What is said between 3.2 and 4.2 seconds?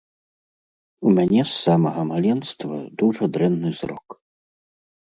дрэнны зрок.